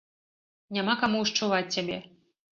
Няма 0.77 0.95
каму 1.03 1.21
ўшчуваць 1.27 1.69
цябе! 1.77 2.01